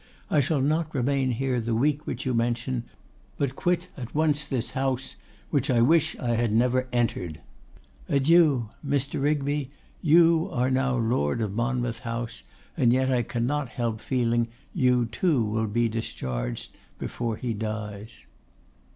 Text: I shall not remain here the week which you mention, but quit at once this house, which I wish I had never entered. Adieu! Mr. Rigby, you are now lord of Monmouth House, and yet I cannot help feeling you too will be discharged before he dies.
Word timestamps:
I 0.31 0.39
shall 0.39 0.61
not 0.61 0.95
remain 0.95 1.29
here 1.33 1.61
the 1.61 1.75
week 1.75 2.07
which 2.07 2.25
you 2.25 2.33
mention, 2.33 2.85
but 3.37 3.55
quit 3.55 3.89
at 3.95 4.15
once 4.15 4.45
this 4.47 4.71
house, 4.71 5.15
which 5.51 5.69
I 5.69 5.81
wish 5.81 6.17
I 6.17 6.29
had 6.29 6.51
never 6.51 6.87
entered. 6.91 7.39
Adieu! 8.09 8.69
Mr. 8.83 9.21
Rigby, 9.21 9.69
you 10.01 10.49
are 10.51 10.71
now 10.71 10.95
lord 10.97 11.39
of 11.39 11.53
Monmouth 11.53 11.99
House, 11.99 12.41
and 12.75 12.91
yet 12.91 13.11
I 13.11 13.21
cannot 13.21 13.69
help 13.69 14.01
feeling 14.01 14.47
you 14.73 15.05
too 15.05 15.43
will 15.45 15.67
be 15.67 15.87
discharged 15.87 16.75
before 16.97 17.35
he 17.37 17.53
dies. 17.53 18.09